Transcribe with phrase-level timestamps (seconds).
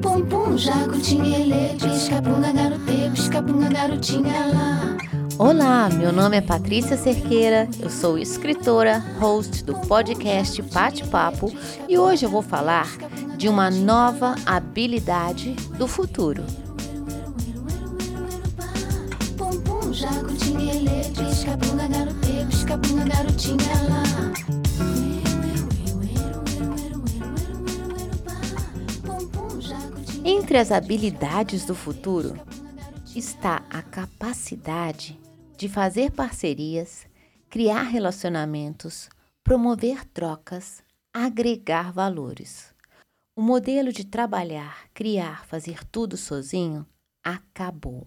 [0.00, 0.56] Pum pum,
[4.46, 4.96] lá.
[5.38, 11.52] Olá, meu nome é Patrícia Cerqueira, eu sou escritora, host do podcast Bate Papo
[11.88, 12.86] e hoje eu vou falar
[13.36, 16.44] de uma nova habilidade do futuro.
[30.52, 32.34] Entre as habilidades do futuro
[33.16, 35.18] está a capacidade
[35.56, 37.06] de fazer parcerias,
[37.48, 39.08] criar relacionamentos,
[39.42, 42.74] promover trocas, agregar valores.
[43.34, 46.86] O modelo de trabalhar, criar, fazer tudo sozinho
[47.24, 48.06] acabou.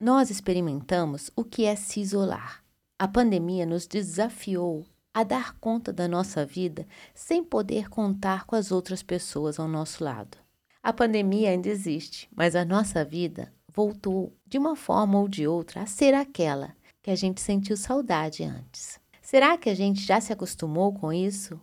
[0.00, 2.64] Nós experimentamos o que é se isolar.
[2.98, 8.72] A pandemia nos desafiou a dar conta da nossa vida sem poder contar com as
[8.72, 10.43] outras pessoas ao nosso lado.
[10.84, 15.80] A pandemia ainda existe, mas a nossa vida voltou, de uma forma ou de outra,
[15.80, 19.00] a ser aquela que a gente sentiu saudade antes.
[19.22, 21.58] Será que a gente já se acostumou com isso?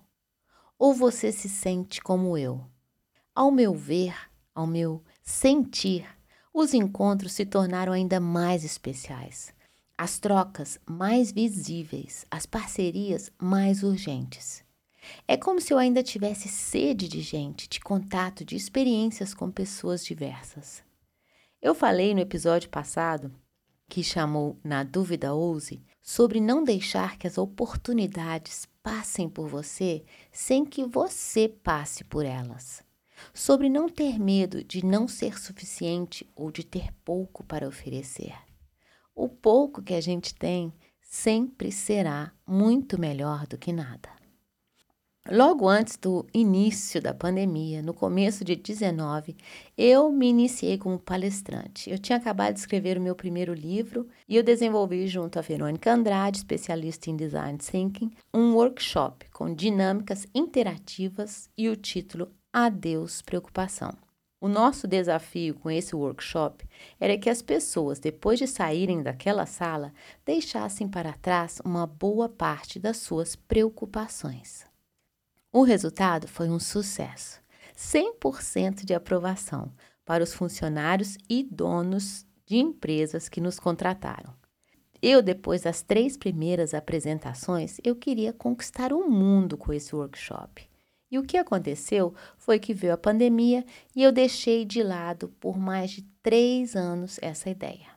[0.76, 2.66] Ou você se sente como eu?
[3.36, 4.16] Ao meu ver,
[4.56, 6.04] ao meu sentir,
[6.52, 9.54] os encontros se tornaram ainda mais especiais,
[9.96, 14.64] as trocas mais visíveis, as parcerias mais urgentes.
[15.28, 20.06] É como se eu ainda tivesse sede de gente, de contato, de experiências com pessoas
[20.06, 20.84] diversas.
[21.62, 23.32] Eu falei no episódio passado,
[23.88, 30.66] que chamou Na Dúvida Ouse, sobre não deixar que as oportunidades passem por você sem
[30.66, 32.84] que você passe por elas.
[33.34, 38.34] Sobre não ter medo de não ser suficiente ou de ter pouco para oferecer.
[39.14, 44.21] O pouco que a gente tem sempre será muito melhor do que nada.
[45.34, 49.34] Logo antes do início da pandemia, no começo de 19,
[49.78, 51.90] eu me iniciei como palestrante.
[51.90, 55.90] Eu tinha acabado de escrever o meu primeiro livro e eu desenvolvi junto a Verônica
[55.90, 63.94] Andrade, especialista em design thinking, um workshop com dinâmicas interativas e o título Adeus Preocupação.
[64.42, 66.68] O nosso desafio com esse workshop
[67.00, 69.94] era que as pessoas, depois de saírem daquela sala,
[70.26, 74.70] deixassem para trás uma boa parte das suas preocupações.
[75.54, 77.42] O resultado foi um sucesso.
[77.76, 79.70] 100% de aprovação
[80.06, 84.34] para os funcionários e donos de empresas que nos contrataram.
[85.02, 90.70] Eu, depois das três primeiras apresentações, eu queria conquistar o mundo com esse workshop.
[91.10, 95.58] E o que aconteceu foi que veio a pandemia e eu deixei de lado por
[95.58, 97.90] mais de três anos essa ideia.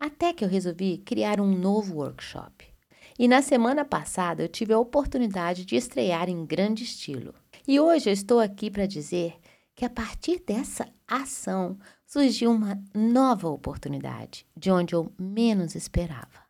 [0.00, 2.73] Até que eu resolvi criar um novo workshop.
[3.16, 7.32] E na semana passada eu tive a oportunidade de estrear em grande estilo.
[7.66, 9.36] E hoje eu estou aqui para dizer
[9.74, 16.44] que a partir dessa ação surgiu uma nova oportunidade, de onde eu menos esperava.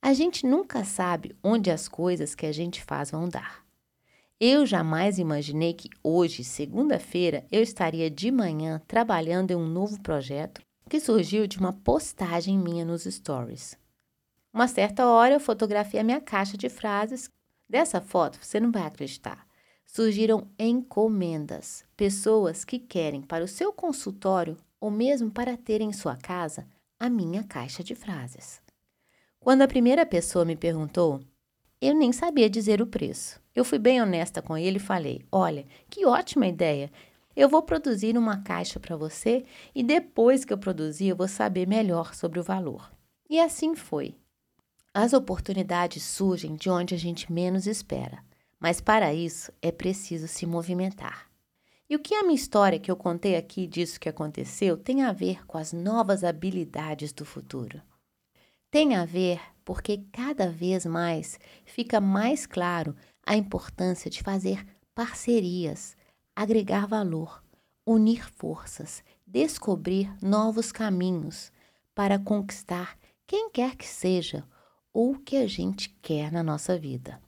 [0.00, 3.64] A gente nunca sabe onde as coisas que a gente faz vão dar.
[4.40, 10.60] Eu jamais imaginei que hoje, segunda-feira, eu estaria de manhã trabalhando em um novo projeto
[10.88, 13.76] que surgiu de uma postagem minha nos stories.
[14.56, 17.28] Uma certa hora eu fotografei a minha caixa de frases.
[17.68, 19.46] Dessa foto, você não vai acreditar.
[19.84, 26.16] Surgiram encomendas, pessoas que querem para o seu consultório ou mesmo para ter em sua
[26.16, 26.66] casa
[26.98, 28.62] a minha caixa de frases.
[29.38, 31.20] Quando a primeira pessoa me perguntou,
[31.78, 33.38] eu nem sabia dizer o preço.
[33.54, 36.90] Eu fui bem honesta com ele e falei: Olha, que ótima ideia!
[37.36, 41.68] Eu vou produzir uma caixa para você e depois que eu produzir, eu vou saber
[41.68, 42.90] melhor sobre o valor.
[43.28, 44.14] E assim foi.
[44.98, 48.24] As oportunidades surgem de onde a gente menos espera,
[48.58, 51.30] mas para isso é preciso se movimentar.
[51.86, 55.12] E o que a minha história que eu contei aqui disso que aconteceu tem a
[55.12, 57.82] ver com as novas habilidades do futuro?
[58.70, 62.96] Tem a ver porque cada vez mais fica mais claro
[63.26, 65.94] a importância de fazer parcerias,
[66.34, 67.44] agregar valor,
[67.84, 71.52] unir forças, descobrir novos caminhos
[71.94, 72.96] para conquistar
[73.26, 74.42] quem quer que seja
[74.96, 77.20] ou o que a gente quer na nossa vida.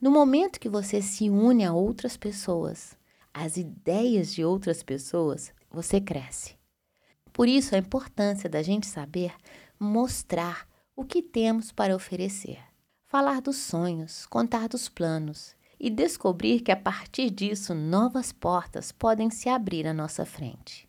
[0.00, 2.96] No momento que você se une a outras pessoas,
[3.34, 6.54] às ideias de outras pessoas, você cresce.
[7.32, 9.34] Por isso, a importância da gente saber
[9.76, 12.60] mostrar o que temos para oferecer,
[13.08, 19.30] falar dos sonhos, contar dos planos e descobrir que a partir disso novas portas podem
[19.30, 20.88] se abrir à nossa frente.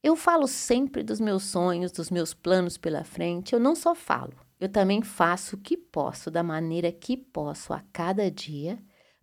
[0.00, 4.45] Eu falo sempre dos meus sonhos, dos meus planos pela frente, eu não só falo,
[4.58, 8.78] eu também faço o que posso da maneira que posso a cada dia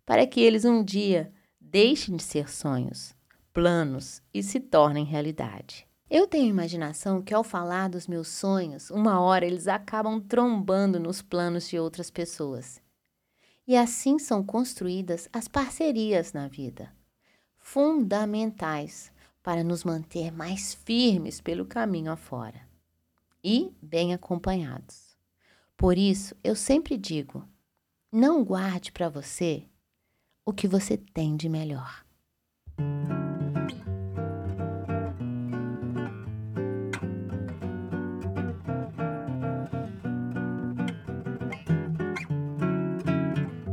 [0.06, 3.14] para que eles um dia deixem de ser sonhos,
[3.52, 5.86] planos e se tornem realidade.
[6.08, 11.22] Eu tenho imaginação que ao falar dos meus sonhos, uma hora eles acabam trombando nos
[11.22, 12.80] planos de outras pessoas.
[13.66, 16.92] E assim são construídas as parcerias na vida,
[17.58, 19.10] fundamentais
[19.42, 22.60] para nos manter mais firmes pelo caminho afora
[23.42, 25.13] e bem acompanhados.
[25.76, 27.46] Por isso, eu sempre digo:
[28.12, 29.64] não guarde para você
[30.46, 32.04] o que você tem de melhor.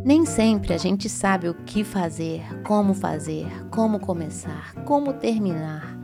[0.04, 5.96] Nem sempre a gente sabe o que fazer, como fazer, como começar, como terminar,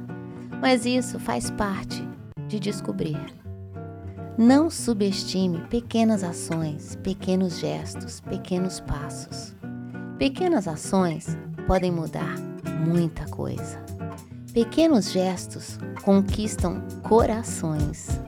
[0.61, 2.07] mas isso faz parte
[2.47, 3.46] de descobrir.
[4.37, 9.55] Não subestime pequenas ações, pequenos gestos, pequenos passos.
[10.19, 11.35] Pequenas ações
[11.65, 12.35] podem mudar
[12.85, 13.83] muita coisa.
[14.53, 18.21] Pequenos gestos conquistam corações.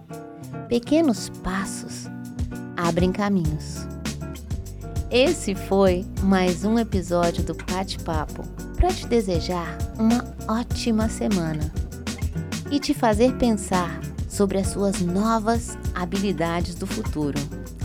[0.67, 2.07] Pequenos passos
[2.75, 3.88] abrem caminhos.
[5.11, 8.41] Esse foi mais um episódio do Bate-Papo
[8.77, 11.71] para te desejar uma ótima semana
[12.71, 17.37] e te fazer pensar sobre as suas novas habilidades do futuro,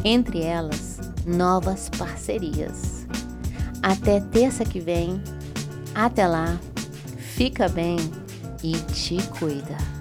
[0.05, 3.07] entre elas, novas parcerias.
[3.83, 5.21] Até terça que vem.
[5.95, 6.59] Até lá.
[7.19, 7.97] Fica bem
[8.63, 9.94] e te cuida.